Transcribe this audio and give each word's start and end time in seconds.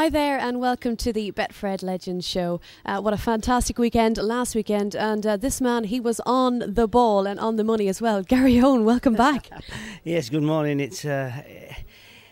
Hi 0.00 0.08
there, 0.08 0.38
and 0.38 0.60
welcome 0.60 0.96
to 0.96 1.12
the 1.12 1.30
Betfred 1.30 1.82
Legends 1.82 2.26
Show. 2.26 2.58
Uh, 2.86 3.02
what 3.02 3.12
a 3.12 3.18
fantastic 3.18 3.78
weekend 3.78 4.16
last 4.16 4.54
weekend, 4.54 4.96
and 4.96 5.26
uh, 5.26 5.36
this 5.36 5.60
man, 5.60 5.84
he 5.84 6.00
was 6.00 6.20
on 6.24 6.60
the 6.66 6.88
ball 6.88 7.26
and 7.26 7.38
on 7.38 7.56
the 7.56 7.64
money 7.64 7.86
as 7.86 8.00
well. 8.00 8.22
Gary 8.32 8.58
Owen, 8.62 8.86
welcome 8.86 9.12
back. 9.12 9.50
yes, 10.04 10.30
good 10.30 10.42
morning. 10.42 10.80
It's 10.80 11.04
uh, 11.04 11.42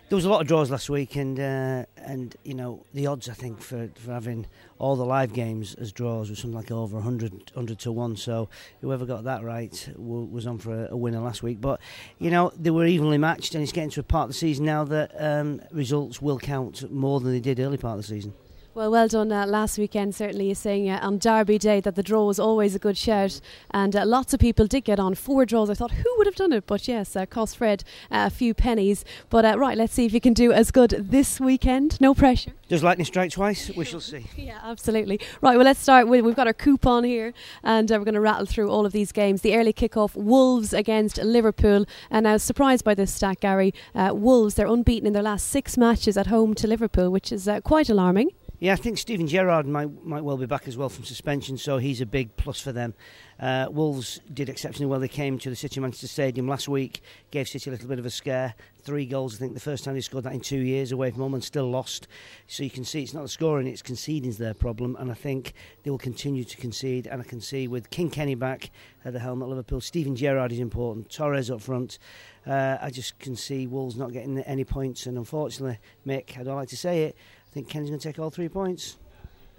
there 0.09 0.17
was 0.17 0.25
a 0.25 0.31
lot 0.31 0.41
of 0.41 0.47
draws 0.47 0.71
last 0.71 0.89
week, 0.89 1.17
and 1.17 1.39
uh, 1.39 1.85
and 1.99 2.35
you 2.43 2.55
know 2.55 2.85
the 2.95 3.07
odds 3.07 3.29
I 3.29 3.35
think 3.35 3.61
for, 3.61 3.91
for 3.95 4.13
having 4.13 4.47
all 4.79 4.97
the 4.97 5.05
live 5.05 5.35
games 5.35 5.75
as 5.75 5.93
draws 5.93 6.31
was 6.31 6.39
something 6.39 6.57
like 6.57 6.71
over 6.71 6.95
100, 6.97 7.33
100 7.53 7.79
to 7.81 7.93
one. 7.93 8.17
So 8.17 8.49
whoever 8.81 9.05
got 9.05 9.25
that 9.25 9.43
right 9.43 9.89
was 9.97 10.47
on 10.47 10.59
for 10.59 10.87
a, 10.87 10.97
winner 10.97 11.21
last 11.21 11.43
week. 11.43 11.61
But 11.61 11.81
you 12.19 12.31
know 12.31 12.53
they 12.59 12.71
were 12.71 12.87
evenly 12.87 13.19
matched, 13.19 13.55
and 13.55 13.63
it's 13.63 13.73
getting 13.73 13.91
to 13.91 14.01
a 14.01 14.05
part 14.05 14.25
of 14.25 14.29
the 14.29 14.35
season 14.35 14.65
now 14.65 14.85
that 14.85 15.13
um, 15.19 15.61
results 15.73 16.23
will 16.23 16.39
count 16.39 16.91
more 16.91 17.21
than 17.21 17.33
they 17.33 17.41
did 17.41 17.61
early 17.61 17.77
part 17.77 17.99
of 17.99 18.05
the 18.05 18.09
season. 18.09 18.33
Well, 18.75 18.93
well 18.93 19.09
done 19.09 19.33
uh, 19.33 19.47
last 19.47 19.77
weekend. 19.79 20.15
Certainly, 20.15 20.47
you're 20.47 20.55
saying 20.55 20.89
uh, 20.89 21.01
on 21.03 21.19
Derby 21.19 21.59
Day 21.59 21.81
that 21.81 21.97
the 21.97 22.03
draw 22.03 22.27
was 22.27 22.39
always 22.39 22.75
a 22.75 22.79
good 22.79 22.97
shout, 22.97 23.41
and 23.73 23.97
uh, 23.97 24.05
lots 24.07 24.35
of 24.35 24.41
people 24.41 24.67
did 24.67 24.85
get 24.85 25.01
on 25.01 25.15
four 25.15 25.45
draws. 25.47 25.69
I 25.71 25.75
thought, 25.75 25.91
who 25.91 26.15
would 26.17 26.27
have 26.27 26.37
done 26.37 26.53
it? 26.53 26.65
But 26.67 26.87
yes, 26.87 27.17
uh, 27.17 27.27
cost 27.27 27.57
Fred 27.57 27.83
uh, 28.11 28.25
a 28.27 28.31
few 28.31 28.55
pennies. 28.55 29.05
But 29.31 29.45
uh, 29.45 29.59
right, 29.59 29.77
let's 29.77 29.95
see 29.95 30.05
if 30.05 30.13
you 30.13 30.21
can 30.21 30.35
do 30.35 30.53
as 30.53 30.71
good 30.71 30.91
this 30.91 31.41
weekend. 31.41 32.01
No 32.01 32.15
pressure. 32.15 32.53
Does 32.69 32.85
lightning 32.85 33.07
strike 33.07 33.33
twice? 33.33 33.71
We 33.75 33.85
shall 33.85 34.01
see. 34.01 34.27
yeah, 34.37 34.61
absolutely. 34.63 35.19
Right, 35.41 35.57
well, 35.57 35.65
let's 35.65 35.81
start 35.81 36.07
with 36.07 36.25
we've 36.25 36.37
got 36.37 36.47
our 36.47 36.53
coupon 36.53 37.05
here, 37.05 37.33
and 37.65 37.91
we're 37.91 37.99
going 38.01 38.15
to 38.15 38.21
rattle 38.21 38.47
through 38.47 38.71
all 38.71 38.85
of 38.87 38.93
these 38.93 39.13
games. 39.13 39.41
The 39.41 39.57
early 39.57 39.73
kickoff: 39.73 40.15
Wolves 40.15 40.73
against 40.73 41.17
Liverpool. 41.19 41.87
And 42.11 42.29
I 42.29 42.35
was 42.35 42.43
surprised 42.45 42.85
by 42.85 42.95
this 42.95 43.13
stat, 43.13 43.41
Gary. 43.41 43.73
Wolves 43.95 44.55
they're 44.55 44.67
unbeaten 44.67 45.07
in 45.07 45.15
their 45.15 45.23
last 45.23 45.49
six 45.49 45.77
matches 45.77 46.17
at 46.17 46.29
home 46.29 46.55
to 46.55 46.69
Liverpool, 46.69 47.11
which 47.11 47.33
is 47.33 47.49
quite 47.65 47.89
alarming. 47.89 48.31
Yeah, 48.61 48.73
I 48.73 48.77
think 48.77 48.99
Steven 48.99 49.29
Gerrard 49.29 49.69
might 49.69 50.05
might 50.05 50.25
well 50.25 50.37
be 50.37 50.47
back 50.47 50.67
as 50.67 50.77
well 50.77 50.89
from 50.89 51.05
suspension, 51.05 51.57
so 51.59 51.79
he's 51.79 52.01
a 52.01 52.07
big 52.07 52.37
plus 52.37 52.61
for 52.61 52.73
them. 52.73 52.93
Uh, 53.39 53.69
Wolves 53.71 54.21
did 54.35 54.49
exceptionally 54.49 54.91
well. 54.91 54.99
They 54.99 55.07
came 55.07 55.39
to 55.39 55.49
the 55.49 55.55
City 55.55 55.79
Manchester 55.79 56.09
Stadium 56.09 56.49
last 56.49 56.69
week, 56.69 57.01
gave 57.31 57.47
City 57.47 57.71
a 57.71 57.73
little 57.73 57.89
bit 57.89 58.01
of 58.01 58.07
a 58.07 58.11
scare. 58.11 58.57
Three 58.83 59.07
goals, 59.07 59.37
I 59.37 59.39
think, 59.39 59.55
the 59.55 59.61
first 59.61 59.85
time 59.85 59.95
they 59.95 60.01
scored 60.01 60.25
that 60.25 60.33
in 60.33 60.41
two 60.41 60.59
years 60.59 60.91
away 60.91 61.13
from 61.13 61.21
home 61.21 61.35
and 61.35 61.45
still 61.45 61.71
lost. 61.71 62.09
So 62.49 62.65
you 62.65 62.71
can 62.71 62.85
see 62.85 63.03
it's 63.03 63.15
not 63.15 63.23
the 63.23 63.29
scoring, 63.29 63.69
it's 63.69 63.83
conceding's 63.83 64.39
their 64.39 64.55
problem, 64.55 64.97
and 64.99 65.09
I 65.09 65.15
think 65.15 65.53
they 65.85 65.91
will 65.91 65.99
continue 65.99 66.43
to 66.43 66.57
concede. 66.57 67.07
And 67.07 67.23
I 67.23 67.25
can 67.25 67.41
see 67.41 67.69
with 67.69 67.91
King 67.91 68.11
Kenny 68.11 68.35
back 68.35 68.71
at 69.05 69.13
the 69.13 69.21
helm 69.21 69.41
at 69.41 69.49
Liverpool, 69.49 69.81
Steven 69.81 70.17
Gerrard 70.17 70.51
is 70.51 70.59
important, 70.59 71.11
Torres 71.11 71.49
up 71.49 71.61
front. 71.61 72.01
Uh, 72.45 72.79
I 72.81 72.91
just 72.91 73.21
can 73.21 73.37
see 73.37 73.69
Wolves 73.69 73.97
not 73.97 74.13
getting 74.13 74.39
any 74.41 74.65
points, 74.65 75.07
and 75.07 75.17
unfortunately, 75.17 75.79
Mick, 76.05 76.39
I 76.39 76.43
don't 76.43 76.57
like 76.57 76.71
to 76.71 76.77
say 76.77 77.05
it, 77.05 77.17
I 77.51 77.55
think 77.55 77.69
Kenny's 77.69 77.89
going 77.89 78.01
to 78.01 78.09
take 78.09 78.19
all 78.19 78.31
three 78.31 78.49
points. 78.49 78.97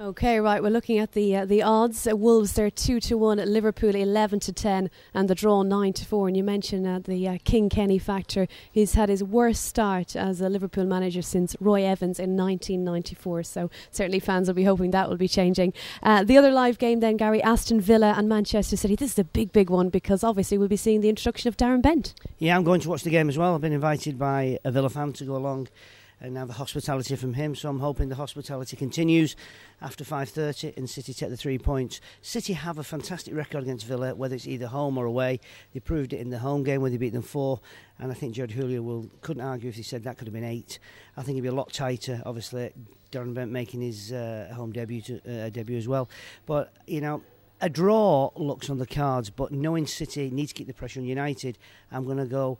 Okay, 0.01 0.39
right. 0.39 0.63
We're 0.63 0.69
looking 0.69 0.97
at 0.97 1.11
the 1.11 1.35
uh, 1.35 1.43
the 1.45 1.61
odds. 1.61 2.07
Uh, 2.07 2.15
Wolves 2.15 2.53
they're 2.53 2.71
two 2.71 3.01
to 3.01 3.17
one. 3.17 3.37
Liverpool 3.37 3.93
eleven 3.93 4.39
to 4.39 4.53
ten, 4.53 4.89
and 5.13 5.29
the 5.29 5.35
draw 5.35 5.61
nine 5.61 5.91
to 5.91 6.05
four. 6.05 6.29
And 6.29 6.37
you 6.37 6.43
mentioned 6.43 6.87
uh, 6.87 6.99
the 7.03 7.27
uh, 7.27 7.37
King 7.43 7.67
Kenny 7.67 7.99
factor. 7.99 8.47
He's 8.71 8.93
had 8.93 9.09
his 9.09 9.21
worst 9.21 9.65
start 9.65 10.15
as 10.15 10.39
a 10.39 10.47
Liverpool 10.47 10.85
manager 10.85 11.21
since 11.21 11.53
Roy 11.59 11.83
Evans 11.83 12.17
in 12.17 12.37
1994. 12.37 13.43
So 13.43 13.69
certainly 13.91 14.21
fans 14.21 14.47
will 14.47 14.55
be 14.55 14.63
hoping 14.63 14.91
that 14.91 15.09
will 15.09 15.17
be 15.17 15.27
changing. 15.27 15.73
Uh, 16.01 16.23
the 16.23 16.37
other 16.37 16.51
live 16.51 16.77
game 16.77 17.01
then, 17.01 17.17
Gary 17.17 17.43
Aston 17.43 17.81
Villa 17.81 18.13
and 18.17 18.29
Manchester 18.29 18.77
City. 18.77 18.95
This 18.95 19.11
is 19.11 19.19
a 19.19 19.25
big, 19.25 19.51
big 19.51 19.69
one 19.69 19.89
because 19.89 20.23
obviously 20.23 20.57
we'll 20.57 20.69
be 20.69 20.77
seeing 20.77 21.01
the 21.01 21.09
introduction 21.09 21.49
of 21.49 21.57
Darren 21.57 21.81
Bent. 21.81 22.13
Yeah, 22.37 22.55
I'm 22.55 22.63
going 22.63 22.79
to 22.79 22.89
watch 22.89 23.03
the 23.03 23.09
game 23.09 23.27
as 23.27 23.37
well. 23.37 23.53
I've 23.53 23.59
been 23.59 23.73
invited 23.73 24.17
by 24.17 24.59
a 24.63 24.71
Villa 24.71 24.89
fan 24.89 25.11
to 25.11 25.25
go 25.25 25.35
along 25.35 25.67
and 26.21 26.33
now 26.33 26.45
the 26.45 26.53
hospitality 26.53 27.15
from 27.15 27.33
him. 27.33 27.55
So 27.55 27.69
I'm 27.69 27.79
hoping 27.79 28.09
the 28.09 28.15
hospitality 28.15 28.75
continues 28.75 29.35
after 29.81 30.03
5:30 30.03 30.73
and 30.77 30.89
City 30.89 31.13
take 31.13 31.29
the 31.29 31.37
three 31.37 31.57
points. 31.57 32.01
City 32.21 32.53
have 32.53 32.77
a 32.77 32.83
fantastic 32.83 33.33
record 33.33 33.63
against 33.63 33.85
Villa, 33.85 34.15
whether 34.15 34.35
it's 34.35 34.47
either 34.47 34.67
home 34.67 34.97
or 34.97 35.05
away. 35.05 35.39
They 35.73 35.79
proved 35.79 36.13
it 36.13 36.19
in 36.19 36.29
the 36.29 36.39
home 36.39 36.63
game 36.63 36.81
where 36.81 36.91
they 36.91 36.97
beat 36.97 37.13
them 37.13 37.21
four, 37.21 37.59
and 37.97 38.11
I 38.11 38.15
think 38.15 38.35
Gérard 38.35 38.51
Houllier 38.51 38.83
will 38.83 39.09
couldn't 39.21 39.43
argue 39.43 39.69
if 39.69 39.75
he 39.75 39.83
said 39.83 40.03
that 40.03 40.17
could 40.17 40.27
have 40.27 40.33
been 40.33 40.43
eight. 40.43 40.79
I 41.17 41.23
think 41.23 41.35
it'd 41.35 41.43
be 41.43 41.49
a 41.49 41.53
lot 41.53 41.71
tighter. 41.71 42.21
Obviously, 42.25 42.71
Darren 43.11 43.33
Bent 43.33 43.51
making 43.51 43.81
his 43.81 44.11
uh, 44.11 44.51
home 44.53 44.71
debut 44.71 45.01
to, 45.03 45.45
uh, 45.45 45.49
debut 45.49 45.77
as 45.77 45.87
well, 45.87 46.09
but 46.45 46.73
you 46.85 47.01
know 47.01 47.21
a 47.61 47.69
draw 47.69 48.31
looks 48.35 48.69
on 48.69 48.77
the 48.77 48.85
cards, 48.85 49.29
but 49.29 49.51
knowing 49.51 49.85
City 49.85 50.29
needs 50.29 50.53
to 50.53 50.57
keep 50.57 50.67
the 50.67 50.73
pressure 50.73 50.99
on 50.99 51.05
United, 51.05 51.57
I'm 51.91 52.05
going 52.05 52.17
to 52.17 52.25
go 52.25 52.57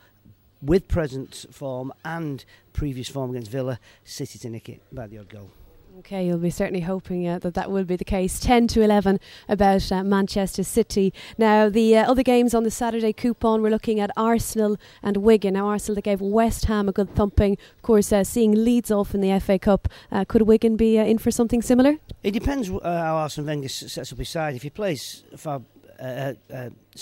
with 0.62 0.88
present 0.88 1.46
form 1.52 1.94
and 2.04 2.46
previous 2.74 3.10
form 3.10 3.32
against 3.32 3.52
Villa, 3.52 3.80
City 4.04 4.40
to 4.40 4.50
nick 4.50 4.70
it 4.70 4.82
by 4.92 5.08
the 5.08 5.18
odd 5.18 5.30
goal. 5.30 5.52
Okay, 6.00 6.28
you'll 6.28 6.38
be 6.38 6.50
certainly 6.50 6.80
hoping 6.80 7.28
uh, 7.28 7.40
that 7.40 7.56
that 7.56 7.70
will 7.70 7.84
be 7.84 7.98
the 7.98 8.06
case. 8.06 8.40
10 8.40 8.68
to 8.70 8.82
11 8.82 9.20
about 9.50 9.92
uh, 9.92 10.02
Manchester 10.02 10.64
City. 10.64 11.14
Now, 11.38 11.68
the 11.68 11.98
uh, 11.98 12.10
other 12.10 12.24
games 12.24 12.54
on 12.54 12.64
the 12.64 12.72
Saturday 12.72 13.12
coupon, 13.12 13.62
we're 13.62 13.70
looking 13.70 14.00
at 14.00 14.10
Arsenal 14.16 14.78
and 15.04 15.18
Wigan. 15.18 15.56
Now, 15.56 15.68
Arsenal, 15.68 15.96
they 15.96 16.02
gave 16.02 16.22
West 16.22 16.66
Ham 16.66 16.88
a 16.88 16.94
good 16.94 17.14
thumping. 17.16 17.58
Of 17.76 17.82
course, 17.82 18.14
uh, 18.14 18.24
seeing 18.24 18.54
Leeds 18.54 18.92
off 18.92 19.14
in 19.14 19.20
the 19.20 19.38
FA 19.42 19.60
Cup. 19.60 19.90
Uh, 20.10 20.24
could 20.24 20.44
Wigan 20.44 20.78
be 20.78 20.98
uh, 20.98 21.04
in 21.04 21.18
for 21.18 21.32
something 21.32 21.62
similar? 21.62 21.98
It 22.24 22.32
depends 22.32 22.70
how 22.70 22.78
Arsène 22.80 23.46
Wenger 23.46 23.68
sets 23.68 24.14
up 24.14 24.20
his 24.20 24.30
side. 24.30 24.56
If 24.56 24.64
he 24.64 24.70
plays 24.70 25.24
Fab, 25.36 25.66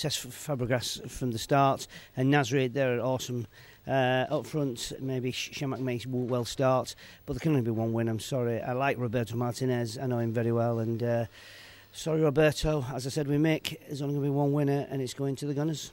uh, 0.06 0.09
Fabregas 0.09 1.09
from 1.09 1.31
the 1.31 1.38
start 1.38 1.88
and 2.16 2.34
Nasri, 2.34 2.72
they're 2.72 3.02
awesome 3.02 3.47
uh, 3.88 4.25
up 4.30 4.46
front, 4.46 4.91
maybe 5.00 5.31
Chamakh 5.31 5.80
makes 5.80 6.06
well 6.06 6.46
start, 6.46 6.96
but 7.25 7.34
there 7.34 7.40
can 7.40 7.52
only 7.52 7.62
be 7.62 7.72
one 7.72 7.94
win. 7.94 8.09
I'm 8.09 8.19
sorry. 8.19 8.62
I 8.62 8.74
like 8.74 8.97
Roberto 9.00 9.36
Martinez. 9.36 9.97
I 9.97 10.07
know 10.07 10.19
him 10.19 10.34
very 10.34 10.52
well, 10.52 10.80
and 10.80 11.02
uh, 11.02 11.25
sorry, 11.94 12.22
Roberto. 12.22 12.86
As 12.94 13.07
I 13.07 13.09
said 13.09 13.28
we 13.28 13.38
Mick, 13.38 13.78
there's 13.88 14.02
only 14.02 14.16
going 14.16 14.25
to 14.25 14.31
be 14.31 14.36
one 14.36 14.52
winner, 14.52 14.88
and 14.90 15.02
it's 15.02 15.13
going 15.13 15.36
to 15.38 15.46
the 15.46 15.53
Gunners. 15.53 15.91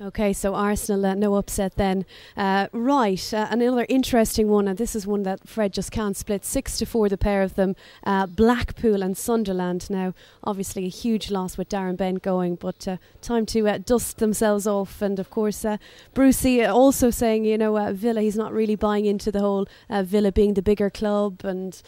Okay, 0.00 0.32
so 0.32 0.54
Arsenal, 0.54 1.06
uh, 1.06 1.14
no 1.14 1.34
upset 1.34 1.74
then. 1.74 2.06
Uh, 2.36 2.68
right, 2.70 3.34
uh, 3.34 3.48
another 3.50 3.84
interesting 3.88 4.46
one, 4.46 4.68
and 4.68 4.78
this 4.78 4.94
is 4.94 5.08
one 5.08 5.24
that 5.24 5.48
Fred 5.48 5.72
just 5.72 5.90
can't 5.90 6.16
split. 6.16 6.44
Six 6.44 6.78
to 6.78 6.86
four, 6.86 7.08
the 7.08 7.18
pair 7.18 7.42
of 7.42 7.56
them. 7.56 7.74
Uh, 8.04 8.26
Blackpool 8.26 9.02
and 9.02 9.18
Sunderland. 9.18 9.90
Now, 9.90 10.14
obviously, 10.44 10.84
a 10.84 10.88
huge 10.88 11.32
loss 11.32 11.58
with 11.58 11.68
Darren 11.68 11.96
Bent 11.96 12.22
going, 12.22 12.54
but 12.54 12.86
uh, 12.86 12.98
time 13.22 13.44
to 13.46 13.66
uh, 13.66 13.78
dust 13.78 14.18
themselves 14.18 14.68
off. 14.68 15.02
And 15.02 15.18
of 15.18 15.30
course, 15.30 15.66
Brucey 16.14 16.64
also 16.64 17.10
saying, 17.10 17.44
you 17.44 17.58
know, 17.58 17.92
Villa, 17.92 18.20
he's 18.20 18.36
not 18.36 18.52
really 18.52 18.76
buying 18.76 19.04
into 19.04 19.32
the 19.32 19.40
whole 19.40 19.66
Villa 19.90 20.30
being 20.30 20.54
the 20.54 20.62
bigger 20.62 20.90
club 20.90 21.40
and 21.42 21.82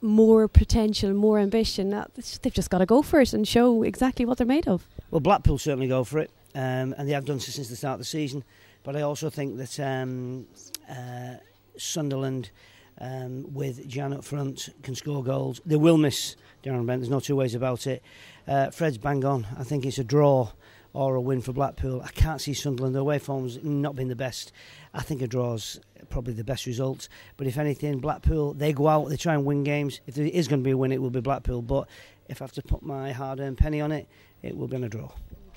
more 0.00 0.46
potential, 0.46 1.12
more 1.14 1.40
ambition. 1.40 1.90
they've 1.90 2.54
just 2.54 2.70
got 2.70 2.78
to 2.78 2.86
go 2.86 3.02
for 3.02 3.20
it 3.20 3.32
and 3.32 3.48
show 3.48 3.82
exactly 3.82 4.24
what 4.24 4.38
they're 4.38 4.46
made 4.46 4.68
of. 4.68 4.86
Well, 5.10 5.20
Blackpool 5.20 5.58
certainly 5.58 5.88
go 5.88 6.04
for 6.04 6.20
it 6.20 6.30
um, 6.54 6.94
and 6.96 7.08
they 7.08 7.12
have 7.12 7.24
done 7.24 7.40
so 7.40 7.50
since 7.50 7.68
the 7.68 7.76
start 7.76 7.94
of 7.94 8.00
the 8.00 8.04
season. 8.04 8.44
But 8.82 8.96
I 8.96 9.02
also 9.02 9.30
think 9.30 9.58
that 9.58 9.78
um, 9.80 10.46
uh, 10.88 11.34
Sunderland, 11.76 12.50
um, 12.98 13.52
with 13.52 13.88
Gyan 13.88 14.16
up 14.16 14.24
front, 14.24 14.68
can 14.82 14.94
score 14.94 15.22
goals. 15.22 15.60
They 15.66 15.76
will 15.76 15.98
miss 15.98 16.36
Darren 16.62 16.86
Bent. 16.86 17.00
There's 17.00 17.10
no 17.10 17.20
two 17.20 17.36
ways 17.36 17.54
about 17.54 17.86
it. 17.86 18.02
Uh, 18.48 18.70
Fred's 18.70 18.98
bang 18.98 19.24
on. 19.24 19.46
I 19.58 19.64
think 19.64 19.84
it's 19.84 19.98
a 19.98 20.04
draw 20.04 20.50
or 20.92 21.14
a 21.14 21.20
win 21.20 21.40
for 21.40 21.52
Blackpool. 21.52 22.02
I 22.02 22.08
can't 22.08 22.40
see 22.40 22.54
Sunderland. 22.54 22.94
Their 22.94 23.02
away 23.02 23.18
form's 23.18 23.62
not 23.62 23.94
been 23.94 24.08
the 24.08 24.16
best. 24.16 24.52
I 24.92 25.02
think 25.02 25.22
a 25.22 25.28
draw's 25.28 25.78
probably 26.08 26.32
the 26.32 26.44
best 26.44 26.66
result. 26.66 27.08
But 27.36 27.46
if 27.46 27.58
anything, 27.58 27.98
Blackpool 27.98 28.54
they 28.54 28.72
go 28.72 28.88
out, 28.88 29.08
they 29.08 29.16
try 29.16 29.34
and 29.34 29.44
win 29.44 29.62
games. 29.62 30.00
If 30.06 30.14
there 30.14 30.26
is 30.26 30.48
going 30.48 30.60
to 30.60 30.64
be 30.64 30.72
a 30.72 30.76
win, 30.76 30.90
it 30.92 31.00
will 31.00 31.10
be 31.10 31.20
Blackpool. 31.20 31.62
But 31.62 31.88
if 32.28 32.42
I 32.42 32.44
have 32.44 32.52
to 32.52 32.62
put 32.62 32.82
my 32.82 33.12
hard-earned 33.12 33.58
penny 33.58 33.80
on 33.80 33.92
it, 33.92 34.08
it 34.42 34.56
will 34.56 34.68
be 34.68 34.76
on 34.76 34.84
a 34.84 34.88
draw. 34.88 35.10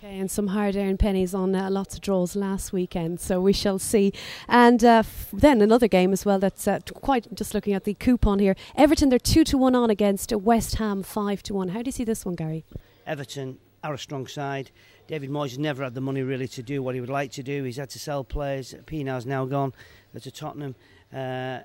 Okay, 0.03 0.19
and 0.19 0.30
some 0.30 0.47
hard 0.47 0.75
earned 0.75 1.00
pennies 1.00 1.34
on 1.34 1.56
uh, 1.56 1.69
lots 1.69 1.96
of 1.96 2.02
draws 2.02 2.35
last 2.35 2.73
weekend, 2.73 3.22
so 3.22 3.40
we 3.40 3.53
shall 3.53 3.79
see. 3.79 4.11
And 4.50 4.84
uh, 4.84 5.00
f- 5.00 5.29
then 5.32 5.61
another 5.61 5.88
game 5.88 6.11
as 6.11 6.26
well 6.26 6.40
that's 6.40 6.67
uh, 6.67 6.79
quite 6.96 7.34
just 7.34 7.53
looking 7.53 7.73
at 7.73 7.85
the 7.85 7.94
coupon 7.94 8.40
here. 8.40 8.53
Everton, 8.76 9.08
they're 9.08 9.17
2 9.17 9.46
to 9.46 9.58
1 9.58 9.76
on 9.76 9.90
against 9.90 10.34
West 10.34 10.76
Ham 10.76 11.03
5 11.03 11.44
to 11.44 11.53
1. 11.53 11.70
How 11.70 11.82
do 11.82 11.88
you 11.88 11.94
see 11.94 12.03
this 12.03 12.26
one, 12.26 12.35
Gary? 12.35 12.66
Everton 13.08 13.59
are 13.82 13.94
a 13.94 13.97
strong 13.97 14.28
side. 14.28 14.72
David 15.08 15.29
Moyes 15.29 15.52
has 15.52 15.59
never 15.59 15.85
had 15.85 15.94
the 15.94 16.02
money 16.02 16.22
really 16.22 16.50
to 16.50 16.61
do 16.61 16.84
what 16.84 16.96
he 16.96 17.00
would 17.00 17.09
like 17.09 17.32
to 17.32 17.44
do. 17.44 17.64
He's 17.64 17.78
had 17.78 17.90
to 17.91 18.00
sell 18.00 18.26
players. 18.26 18.76
Pienaar's 18.85 19.26
now 19.26 19.46
gone 19.46 19.72
to 20.20 20.32
Tottenham. 20.32 20.76
Uh, 21.14 21.59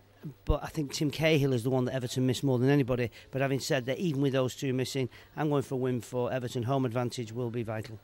but 0.45 0.63
I 0.63 0.69
think 0.69 0.93
Tim 0.93 1.11
Cahill 1.11 1.53
is 1.53 1.65
the 1.65 1.71
one 1.71 1.87
that 1.87 1.95
Everton 1.95 2.25
missed 2.25 2.45
more 2.45 2.61
than 2.61 2.71
anybody. 2.71 3.11
But 3.33 3.41
having 3.41 3.59
said 3.59 3.87
that, 3.87 3.99
even 3.99 4.23
with 4.23 4.35
those 4.35 4.55
two 4.55 4.73
missing, 4.73 5.09
I'm 5.37 5.51
going 5.51 5.63
for 5.65 5.75
a 5.75 5.79
win 5.79 6.01
for 6.03 6.33
Everton. 6.33 6.63
Home 6.63 6.85
advantage 6.85 7.33
will 7.33 7.51
be 7.51 7.65
vital. 7.65 7.99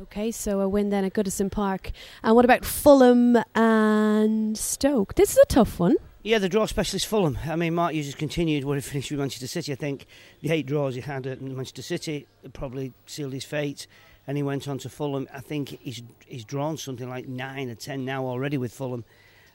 Okay, 0.00 0.30
so 0.30 0.60
a 0.60 0.68
win 0.68 0.90
then 0.90 1.04
at 1.04 1.12
Goodison 1.12 1.50
Park. 1.50 1.90
And 2.22 2.36
what 2.36 2.44
about 2.44 2.64
Fulham 2.64 3.36
and 3.54 4.56
Stoke? 4.56 5.14
This 5.16 5.32
is 5.32 5.38
a 5.38 5.46
tough 5.46 5.80
one. 5.80 5.96
Yeah, 6.22 6.38
the 6.38 6.48
draw 6.48 6.66
specialist 6.66 7.06
Fulham. 7.06 7.38
I 7.44 7.56
mean, 7.56 7.74
Mark 7.74 7.92
Hughes 7.94 8.14
continued 8.14 8.64
where 8.64 8.76
he 8.76 8.80
finished 8.80 9.10
with 9.10 9.18
Manchester 9.18 9.46
City. 9.48 9.72
I 9.72 9.76
think 9.76 10.06
the 10.40 10.50
eight 10.52 10.66
draws 10.66 10.94
he 10.94 11.00
had 11.00 11.26
at 11.26 11.40
Manchester 11.40 11.82
City 11.82 12.26
probably 12.52 12.92
sealed 13.06 13.32
his 13.32 13.44
fate, 13.44 13.86
and 14.26 14.36
he 14.36 14.42
went 14.42 14.68
on 14.68 14.78
to 14.78 14.88
Fulham. 14.88 15.26
I 15.32 15.40
think 15.40 15.78
he's 15.80 16.02
he's 16.26 16.44
drawn 16.44 16.76
something 16.76 17.08
like 17.08 17.26
nine 17.26 17.68
or 17.68 17.74
ten 17.74 18.04
now 18.04 18.24
already 18.24 18.58
with 18.58 18.72
Fulham 18.72 19.04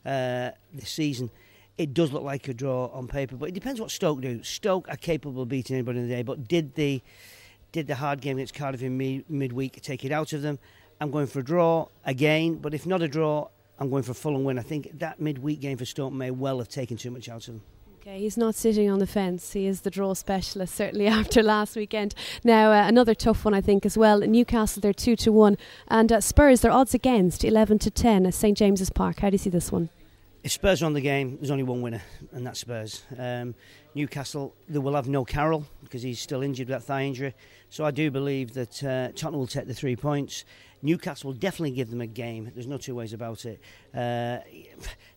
uh, 0.06 0.51
this 0.74 0.90
season. 0.90 1.30
it 1.78 1.94
does 1.94 2.12
look 2.12 2.24
like 2.24 2.48
a 2.48 2.54
draw 2.54 2.88
on 2.88 3.07
paper, 3.07 3.36
but 3.36 3.50
it 3.50 3.54
depends 3.54 3.80
what 3.80 3.92
Stoke 3.92 4.22
do. 4.22 4.44
Stoke 4.44 4.88
are 4.90 4.98
capable 4.98 5.42
of 5.44 5.50
beating 5.50 5.75
anybody 5.75 6.00
in 6.00 6.07
the 6.07 6.13
day, 6.16 6.22
but 6.24 6.48
did 6.48 6.75
the 6.75 7.01
did 7.73 7.87
the 7.87 7.95
hard 7.95 8.21
game 8.21 8.37
against 8.37 8.53
Cardiff 8.53 8.81
in 8.81 8.97
mid- 8.97 9.29
midweek 9.29 9.81
take 9.81 10.05
it 10.05 10.13
out 10.13 10.31
of 10.31 10.41
them? 10.41 10.57
I'm 11.01 11.11
going 11.11 11.27
for 11.27 11.39
a 11.39 11.43
draw 11.43 11.89
again, 12.05 12.55
but 12.55 12.73
if 12.73 12.85
not 12.85 13.01
a 13.01 13.09
draw, 13.09 13.49
I'm 13.77 13.89
going 13.89 14.03
for 14.03 14.11
a 14.11 14.15
Fulham 14.15 14.45
win. 14.45 14.57
I 14.57 14.61
think 14.61 14.99
that 14.99 15.19
midweek 15.19 15.59
game 15.59 15.77
for 15.77 15.83
Stoke 15.83 16.13
may 16.13 16.31
well 16.31 16.59
have 16.59 16.69
taken 16.69 16.95
too 16.95 17.11
much 17.11 17.27
out 17.27 17.47
of 17.49 17.55
them. 17.55 17.61
Okay, 17.99 18.19
he's 18.19 18.37
not 18.37 18.53
sitting 18.53 18.89
on 18.89 18.99
the 18.99 19.07
fence. 19.07 19.53
He 19.53 19.65
is 19.65 19.81
the 19.81 19.89
draw 19.89 20.13
specialist, 20.13 20.75
certainly 20.75 21.07
after 21.19 21.41
last 21.41 21.75
weekend. 21.75 22.13
Now, 22.43 22.71
uh, 22.71 22.87
another 22.87 23.15
tough 23.15 23.43
one, 23.43 23.53
I 23.53 23.61
think, 23.61 23.85
as 23.85 23.97
well. 23.97 24.19
Newcastle, 24.19 24.81
they're 24.81 24.93
2 24.93 25.15
to 25.15 25.31
1. 25.31 25.57
And 25.87 26.11
uh, 26.11 26.21
Spurs, 26.21 26.61
their 26.61 26.71
odds 26.71 26.93
against 26.93 27.43
11 27.43 27.79
to 27.79 27.89
10 27.89 28.25
at 28.25 28.33
St 28.33 28.57
James's 28.57 28.89
Park. 28.89 29.19
How 29.19 29.29
do 29.29 29.35
you 29.35 29.39
see 29.39 29.49
this 29.49 29.71
one? 29.71 29.89
If 30.44 30.51
Spurs 30.51 30.84
are 30.84 30.88
on 30.88 30.94
the 30.94 31.00
game, 31.00 31.38
there's 31.38 31.51
only 31.51 31.63
one 31.63 31.81
winner, 31.81 32.01
and 32.34 32.45
that's 32.45 32.60
Spurs. 32.60 33.04
Um, 33.18 33.56
Newcastle, 33.95 34.54
they 34.68 34.78
will 34.78 34.95
have 34.95 35.07
no 35.07 35.24
Carroll 35.24 35.66
because 35.86 36.01
he's 36.01 36.19
still 36.19 36.42
injured 36.42 36.68
with 36.68 36.80
that 36.80 36.84
thigh 36.84 37.04
injury. 37.04 37.34
So 37.69 37.86
I 37.86 37.92
do 37.92 38.12
believe 38.12 38.54
that 38.56 38.84
uh, 38.84 39.07
Tottenham 39.16 39.40
will 39.40 39.48
take 39.48 39.68
the 39.68 39.74
three 39.74 39.95
points. 39.95 40.44
Newcastle 40.81 41.30
will 41.30 41.38
definitely 41.38 41.72
give 41.72 41.90
them 41.90 42.01
a 42.01 42.07
game. 42.07 42.51
There's 42.54 42.68
no 42.68 42.78
two 42.78 42.94
ways 42.94 43.13
about 43.13 43.45
it. 43.45 43.62
Uh, 43.95 44.40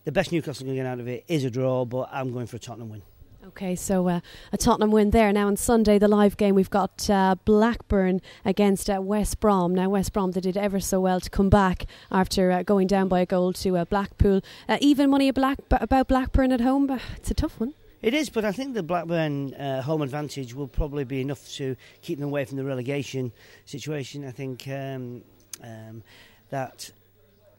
the 0.05 0.12
best 0.12 0.31
Newcastle 0.31 0.64
can 0.64 0.76
get 0.76 0.87
out 0.87 1.00
of 1.00 1.08
it 1.08 1.25
is 1.26 1.43
a 1.43 1.50
draw, 1.50 1.84
but 1.84 2.08
I'm 2.12 2.32
going 2.32 2.46
for 2.46 2.55
a 2.55 2.61
Tottenham 2.61 2.90
win. 2.90 3.02
Okay, 3.48 3.76
so 3.76 4.08
uh, 4.08 4.20
a 4.52 4.56
Tottenham 4.56 4.90
win 4.90 5.10
there. 5.10 5.32
Now 5.32 5.46
on 5.46 5.56
Sunday, 5.56 6.00
the 6.00 6.08
live 6.08 6.37
game, 6.37 6.56
we've 6.56 6.69
got 6.69 7.08
uh, 7.08 7.37
Blackburn 7.44 8.20
against 8.44 8.90
uh, 8.90 9.00
West 9.00 9.38
Brom. 9.38 9.72
Now, 9.72 9.88
West 9.88 10.12
Brom, 10.12 10.32
they 10.32 10.40
did 10.40 10.56
ever 10.56 10.81
so 10.81 10.98
well 10.98 11.20
to 11.20 11.31
come 11.31 11.48
back 11.48 11.87
after 12.10 12.50
uh, 12.50 12.64
going 12.64 12.88
down 12.88 13.06
by 13.06 13.20
a 13.20 13.26
goal 13.26 13.52
to 13.52 13.76
uh, 13.76 13.84
Blackpool. 13.84 14.40
Uh, 14.69 14.78
even 14.81 15.10
money 15.10 15.31
Black, 15.31 15.60
about 15.70 16.08
Blackburn 16.08 16.50
at 16.50 16.60
home, 16.60 16.90
it's 17.16 17.31
a 17.31 17.34
tough 17.34 17.60
one. 17.60 17.75
It 18.02 18.14
is, 18.14 18.31
but 18.31 18.44
I 18.44 18.50
think 18.50 18.75
the 18.75 18.82
Blackburn 18.82 19.54
uh, 19.54 19.81
home 19.81 20.02
advantage 20.02 20.52
will 20.52 20.69
probably 20.69 21.04
be 21.04 21.20
enough 21.20 21.49
to 21.52 21.76
keep 22.02 22.19
them 22.19 22.28
away 22.28 22.46
from 22.46 22.56
the 22.56 22.64
relegation 22.64 23.32
situation. 23.64 24.25
I 24.26 24.32
think 24.32 24.66
um, 24.66 25.22
um, 25.62 26.02
that 26.50 26.90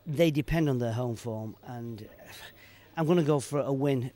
they 0.06 0.32
depend 0.32 0.68
on 0.68 0.80
their 0.80 0.94
home 0.94 1.16
form, 1.16 1.56
and 1.66 2.06
I'm 2.98 3.06
going 3.06 3.20
to 3.20 3.24
go 3.24 3.40
for 3.40 3.62
a 3.62 3.72
win. 3.72 4.12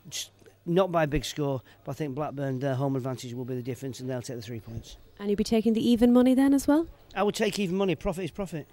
Not 0.66 0.92
by 0.92 1.04
a 1.04 1.08
big 1.08 1.26
score, 1.26 1.62
but 1.84 1.92
I 1.92 1.96
think 1.96 2.16
Blackburn, 2.16 2.60
their 2.60 2.76
home 2.76 2.96
advantage 2.96 3.34
will 3.34 3.46
be 3.46 3.56
the 3.56 3.64
difference, 3.64 4.00
and 4.00 4.10
they'll 4.10 4.22
take 4.22 4.36
the 4.36 4.44
three 4.44 4.60
points. 4.60 4.98
And 5.20 5.30
you'll 5.30 5.38
be 5.38 5.44
taking 5.44 5.74
the 5.74 5.88
even 5.88 6.14
money 6.14 6.34
then 6.34 6.54
as 6.54 6.68
well? 6.68 6.88
I 7.16 7.24
would 7.24 7.36
take 7.36 7.58
even 7.60 7.76
money. 7.76 7.96
Profit 7.96 8.26
is 8.26 8.32
profit 8.32 8.68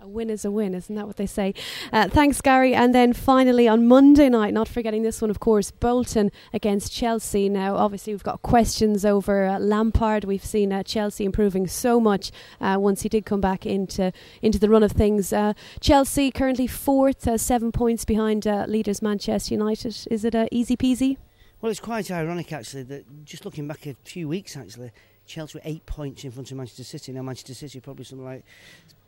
a 0.00 0.06
win 0.06 0.30
is 0.30 0.44
a 0.44 0.50
win, 0.50 0.74
isn't 0.74 0.94
that 0.94 1.06
what 1.06 1.16
they 1.16 1.26
say? 1.26 1.54
Uh, 1.92 2.08
thanks, 2.08 2.40
Gary. 2.40 2.74
And 2.74 2.94
then 2.94 3.12
finally 3.12 3.66
on 3.66 3.86
Monday 3.86 4.28
night, 4.28 4.54
not 4.54 4.68
forgetting 4.68 5.02
this 5.02 5.20
one, 5.20 5.30
of 5.30 5.40
course, 5.40 5.70
Bolton 5.70 6.30
against 6.52 6.92
Chelsea. 6.92 7.48
Now, 7.48 7.76
obviously, 7.76 8.12
we've 8.12 8.22
got 8.22 8.42
questions 8.42 9.04
over 9.04 9.46
uh, 9.46 9.58
Lampard. 9.58 10.24
We've 10.24 10.44
seen 10.44 10.72
uh, 10.72 10.82
Chelsea 10.82 11.24
improving 11.24 11.66
so 11.66 12.00
much 12.00 12.30
uh, 12.60 12.76
once 12.78 13.02
he 13.02 13.08
did 13.08 13.26
come 13.26 13.40
back 13.40 13.66
into 13.66 14.12
into 14.42 14.58
the 14.58 14.68
run 14.68 14.82
of 14.82 14.92
things. 14.92 15.32
Uh, 15.32 15.54
Chelsea 15.80 16.30
currently 16.30 16.66
fourth, 16.66 17.26
uh, 17.26 17.38
seven 17.38 17.72
points 17.72 18.04
behind 18.04 18.46
leaders 18.68 19.02
Manchester 19.02 19.54
United. 19.54 19.96
Is 20.10 20.24
it 20.24 20.34
easy 20.52 20.76
peasy? 20.76 21.16
Well, 21.60 21.70
it's 21.70 21.80
quite 21.80 22.08
ironic 22.12 22.52
actually 22.52 22.84
that 22.84 23.24
just 23.24 23.44
looking 23.44 23.66
back 23.66 23.84
a 23.86 23.96
few 24.04 24.28
weeks 24.28 24.56
actually. 24.56 24.92
Chelsea 25.26 25.58
were 25.58 25.62
eight 25.64 25.84
points 25.86 26.22
in 26.22 26.30
front 26.30 26.52
of 26.52 26.56
Manchester 26.56 26.84
City. 26.84 27.12
Now 27.12 27.22
Manchester 27.22 27.52
City 27.52 27.78
are 27.78 27.82
probably 27.82 28.04
something 28.04 28.24
like 28.24 28.44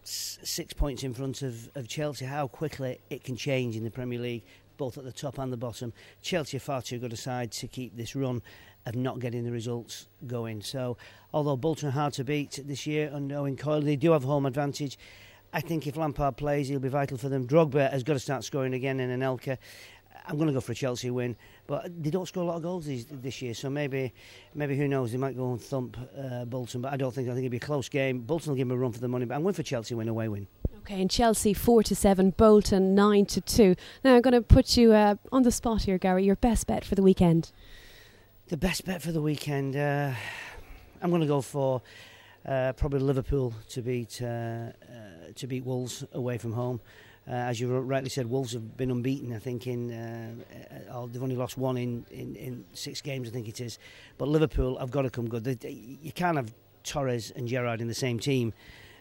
six 0.02 0.72
points 0.72 1.04
in 1.04 1.14
front 1.14 1.42
of, 1.42 1.70
of 1.76 1.86
Chelsea, 1.86 2.24
how 2.24 2.48
quickly 2.48 2.98
it 3.08 3.22
can 3.22 3.36
change 3.36 3.76
in 3.76 3.84
the 3.84 3.90
Premier 3.90 4.18
League, 4.18 4.42
both 4.78 4.98
at 4.98 5.04
the 5.04 5.12
top 5.12 5.38
and 5.38 5.52
the 5.52 5.56
bottom. 5.56 5.92
Chelsea 6.22 6.56
are 6.56 6.60
far 6.60 6.82
too 6.82 6.98
good 6.98 7.12
a 7.12 7.16
side 7.16 7.52
to 7.52 7.68
keep 7.68 7.96
this 7.96 8.16
run 8.16 8.42
of 8.84 8.96
not 8.96 9.20
getting 9.20 9.44
the 9.44 9.52
results 9.52 10.08
going. 10.26 10.60
So, 10.60 10.96
although 11.32 11.56
Bolton 11.56 11.90
are 11.90 11.92
hard 11.92 12.14
to 12.14 12.24
beat 12.24 12.58
this 12.64 12.84
year 12.84 13.12
under 13.14 13.36
Owen 13.36 13.56
Coyle, 13.56 13.80
they 13.80 13.96
do 13.96 14.10
have 14.10 14.24
home 14.24 14.44
advantage. 14.44 14.98
I 15.52 15.60
think 15.60 15.86
if 15.86 15.96
Lampard 15.96 16.36
plays, 16.36 16.68
he'll 16.68 16.80
be 16.80 16.88
vital 16.88 17.18
for 17.18 17.28
them. 17.28 17.46
Drogba 17.46 17.90
has 17.90 18.02
got 18.02 18.14
to 18.14 18.20
start 18.20 18.44
scoring 18.44 18.74
again 18.74 19.00
in 19.00 19.10
Anelka. 19.10 19.58
I'm 20.26 20.36
going 20.36 20.46
to 20.46 20.52
go 20.52 20.60
for 20.60 20.72
a 20.72 20.74
Chelsea 20.74 21.10
win, 21.10 21.36
but 21.66 21.90
they 22.02 22.10
don't 22.10 22.26
score 22.26 22.42
a 22.42 22.46
lot 22.46 22.56
of 22.56 22.62
goals 22.62 22.86
this, 22.86 23.06
this 23.10 23.42
year, 23.42 23.54
so 23.54 23.70
maybe, 23.70 24.12
maybe 24.54 24.76
who 24.76 24.86
knows? 24.86 25.12
They 25.12 25.18
might 25.18 25.36
go 25.36 25.52
and 25.52 25.60
thump 25.60 25.96
uh, 26.16 26.44
Bolton, 26.44 26.82
but 26.82 26.92
I 26.92 26.96
don't 26.96 27.14
think. 27.14 27.28
I 27.28 27.32
think 27.32 27.46
it'll 27.46 27.50
be 27.50 27.56
a 27.56 27.60
close 27.60 27.88
game. 27.88 28.20
Bolton 28.20 28.50
will 28.50 28.56
give 28.56 28.68
them 28.68 28.76
a 28.76 28.80
run 28.80 28.92
for 28.92 29.00
the 29.00 29.08
money, 29.08 29.24
but 29.24 29.34
I'm 29.34 29.42
going 29.42 29.54
for 29.54 29.62
Chelsea 29.62 29.94
win 29.94 30.08
away 30.08 30.28
win. 30.28 30.46
Okay, 30.78 31.00
and 31.00 31.10
Chelsea 31.10 31.52
four 31.52 31.82
to 31.82 31.94
seven, 31.94 32.30
Bolton 32.30 32.94
nine 32.94 33.26
to 33.26 33.40
two. 33.40 33.74
Now 34.04 34.14
I'm 34.14 34.22
going 34.22 34.34
to 34.34 34.42
put 34.42 34.76
you 34.76 34.92
uh, 34.92 35.16
on 35.32 35.42
the 35.42 35.52
spot 35.52 35.82
here, 35.82 35.98
Gary. 35.98 36.24
Your 36.24 36.36
best 36.36 36.66
bet 36.66 36.84
for 36.84 36.94
the 36.94 37.02
weekend? 37.02 37.52
The 38.48 38.56
best 38.56 38.84
bet 38.84 39.02
for 39.02 39.12
the 39.12 39.22
weekend. 39.22 39.76
Uh, 39.76 40.12
I'm 41.02 41.10
going 41.10 41.22
to 41.22 41.28
go 41.28 41.40
for. 41.40 41.82
Uh, 42.46 42.72
probably 42.72 43.00
Liverpool 43.00 43.52
to 43.68 43.82
beat 43.82 44.22
uh, 44.22 44.26
uh, 44.26 44.72
to 45.34 45.46
beat 45.46 45.62
Wolves 45.62 46.04
away 46.12 46.38
from 46.38 46.54
home. 46.54 46.80
Uh, 47.28 47.32
as 47.32 47.60
you 47.60 47.68
rightly 47.78 48.08
said, 48.08 48.26
Wolves 48.28 48.52
have 48.54 48.76
been 48.76 48.90
unbeaten. 48.90 49.32
I 49.34 49.38
think 49.38 49.66
in 49.66 49.92
uh, 49.92 50.32
uh, 50.92 51.06
they've 51.06 51.22
only 51.22 51.36
lost 51.36 51.58
one 51.58 51.76
in, 51.76 52.04
in, 52.10 52.34
in, 52.34 52.64
six 52.72 53.00
games. 53.00 53.28
I 53.28 53.32
think 53.32 53.48
it 53.48 53.60
is. 53.60 53.78
But 54.18 54.28
Liverpool 54.28 54.78
have 54.78 54.90
got 54.90 55.02
to 55.02 55.10
come 55.10 55.28
good. 55.28 55.44
They, 55.44 55.54
they, 55.54 55.70
you 56.02 56.12
can't 56.12 56.36
have 56.36 56.52
Torres 56.82 57.30
and 57.36 57.46
Gerrard 57.46 57.80
in 57.80 57.88
the 57.88 57.94
same 57.94 58.18
team 58.18 58.52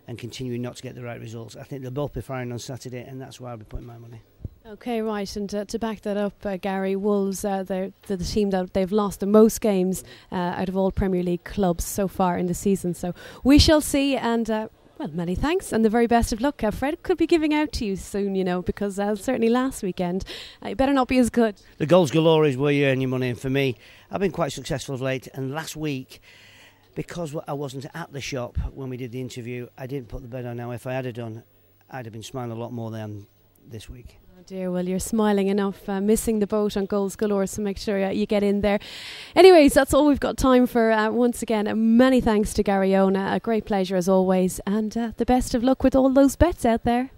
and 0.07 0.17
continuing 0.17 0.61
not 0.61 0.75
to 0.75 0.83
get 0.83 0.95
the 0.95 1.03
right 1.03 1.19
results. 1.19 1.55
I 1.55 1.63
think 1.63 1.81
they'll 1.81 1.91
both 1.91 2.13
be 2.13 2.21
firing 2.21 2.51
on 2.51 2.59
Saturday, 2.59 3.01
and 3.01 3.21
that's 3.21 3.39
why 3.39 3.51
I'll 3.51 3.57
be 3.57 3.65
putting 3.65 3.85
my 3.85 3.97
money. 3.97 4.21
Okay, 4.65 5.01
right, 5.01 5.35
and 5.35 5.53
uh, 5.55 5.65
to 5.65 5.79
back 5.79 6.01
that 6.01 6.17
up, 6.17 6.33
uh, 6.45 6.57
Gary 6.57 6.95
Wolves, 6.95 7.45
uh, 7.45 7.63
they're, 7.63 7.91
they're, 8.07 8.17
the 8.17 8.25
team 8.25 8.49
that 8.51 8.73
they've 8.73 8.91
lost 8.91 9.19
the 9.19 9.25
most 9.25 9.61
games 9.61 10.03
uh, 10.31 10.35
out 10.35 10.69
of 10.69 10.75
all 10.75 10.91
Premier 10.91 11.23
League 11.23 11.43
clubs 11.43 11.85
so 11.85 12.07
far 12.07 12.37
in 12.37 12.47
the 12.47 12.53
season. 12.53 12.93
So 12.93 13.15
we 13.43 13.57
shall 13.57 13.81
see, 13.81 14.15
and 14.15 14.49
uh, 14.49 14.67
well, 14.99 15.07
many 15.13 15.33
thanks 15.33 15.71
and 15.71 15.85
the 15.85 15.89
very 15.89 16.07
best 16.07 16.33
of 16.33 16.41
luck. 16.41 16.61
Uh, 16.61 16.71
Fred 16.71 17.01
could 17.03 17.17
be 17.17 17.25
giving 17.25 17.53
out 17.53 17.71
to 17.71 17.85
you 17.85 17.95
soon, 17.95 18.35
you 18.35 18.43
know, 18.43 18.61
because 18.61 18.99
uh, 18.99 19.15
certainly 19.15 19.47
last 19.47 19.81
weekend 19.81 20.25
uh, 20.61 20.69
it 20.69 20.77
better 20.77 20.91
not 20.91 21.07
be 21.07 21.17
as 21.17 21.29
good. 21.29 21.55
The 21.77 21.85
goals 21.85 22.11
galore 22.11 22.45
is 22.45 22.57
where 22.57 22.73
you 22.73 22.85
earn 22.85 22.99
your 22.99 23.09
money, 23.09 23.29
and 23.29 23.39
for 23.39 23.49
me, 23.49 23.77
I've 24.11 24.19
been 24.19 24.33
quite 24.33 24.51
successful 24.51 24.93
of 24.93 25.01
late. 25.01 25.29
And 25.33 25.51
last 25.51 25.77
week, 25.77 26.21
because 26.95 27.33
I 27.47 27.53
wasn't 27.53 27.85
at 27.93 28.11
the 28.11 28.19
shop 28.19 28.57
when 28.73 28.89
we 28.89 28.97
did 28.97 29.13
the 29.13 29.21
interview, 29.21 29.69
I 29.77 29.87
didn't 29.87 30.09
put 30.09 30.21
the 30.21 30.27
bet 30.27 30.45
on. 30.45 30.57
Now, 30.57 30.71
if 30.71 30.85
I 30.85 30.91
had 30.91 31.11
done, 31.15 31.43
I'd 31.89 32.05
have 32.05 32.11
been 32.11 32.21
smiling 32.21 32.51
a 32.51 32.55
lot 32.55 32.73
more 32.73 32.91
than 32.91 33.25
this 33.65 33.89
week. 33.89 34.19
Oh 34.39 34.43
dear, 34.45 34.71
well, 34.71 34.87
you're 34.87 34.99
smiling 34.99 35.47
enough, 35.47 35.89
uh, 35.89 35.99
missing 35.99 36.39
the 36.39 36.47
boat 36.47 36.77
on 36.77 36.85
goals 36.85 37.17
galore, 37.17 37.45
so 37.45 37.61
make 37.61 37.77
sure 37.77 38.05
uh, 38.05 38.09
you 38.09 38.25
get 38.25 38.41
in 38.41 38.61
there. 38.61 38.79
Anyways, 39.35 39.73
that's 39.73 39.93
all 39.93 40.07
we've 40.07 40.19
got 40.21 40.37
time 40.37 40.65
for. 40.65 40.91
Uh, 40.91 41.09
once 41.09 41.41
again, 41.41 41.67
uh, 41.67 41.75
many 41.75 42.21
thanks 42.21 42.53
to 42.53 42.63
Gary 42.63 42.95
Owen. 42.95 43.17
A 43.17 43.41
great 43.41 43.65
pleasure 43.65 43.97
as 43.97 44.07
always, 44.07 44.61
and 44.65 44.95
uh, 44.95 45.11
the 45.17 45.25
best 45.25 45.53
of 45.53 45.61
luck 45.61 45.83
with 45.83 45.93
all 45.93 46.09
those 46.09 46.37
bets 46.37 46.63
out 46.63 46.85
there. 46.85 47.11